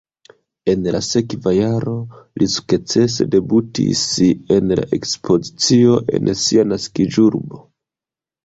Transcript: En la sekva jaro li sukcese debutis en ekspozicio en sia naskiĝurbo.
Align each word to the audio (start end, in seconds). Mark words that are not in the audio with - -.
En 0.71 0.85
la 0.93 1.01
sekva 1.07 1.51
jaro 1.55 1.93
li 2.41 2.47
sukcese 2.53 3.27
debutis 3.35 4.03
en 4.57 4.75
ekspozicio 4.99 5.99
en 6.21 6.33
sia 6.47 6.65
naskiĝurbo. 6.75 7.63